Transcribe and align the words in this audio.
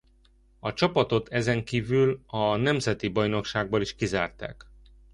A 0.59 0.73
csapatot 0.73 1.29
ezenkívül 1.29 2.23
a 2.25 2.55
nemzeti 2.55 3.07
bajnokságból 3.07 3.81
is 3.81 3.95
kizárták. 3.95 4.67